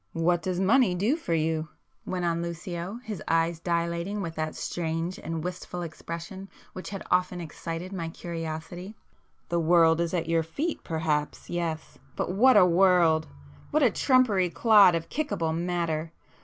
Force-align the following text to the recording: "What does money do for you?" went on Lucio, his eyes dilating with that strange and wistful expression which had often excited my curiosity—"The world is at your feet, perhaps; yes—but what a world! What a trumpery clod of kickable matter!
"What 0.17 0.41
does 0.41 0.59
money 0.59 0.95
do 0.95 1.15
for 1.15 1.35
you?" 1.35 1.67
went 2.07 2.25
on 2.25 2.41
Lucio, 2.41 2.99
his 3.03 3.21
eyes 3.27 3.59
dilating 3.59 4.19
with 4.19 4.33
that 4.33 4.55
strange 4.55 5.19
and 5.19 5.43
wistful 5.43 5.83
expression 5.83 6.49
which 6.73 6.89
had 6.89 7.03
often 7.11 7.39
excited 7.39 7.93
my 7.93 8.09
curiosity—"The 8.09 9.59
world 9.59 10.01
is 10.01 10.15
at 10.15 10.27
your 10.27 10.41
feet, 10.41 10.83
perhaps; 10.83 11.51
yes—but 11.51 12.31
what 12.31 12.57
a 12.57 12.65
world! 12.65 13.27
What 13.69 13.83
a 13.83 13.91
trumpery 13.91 14.49
clod 14.49 14.95
of 14.95 15.07
kickable 15.09 15.53
matter! 15.55 16.11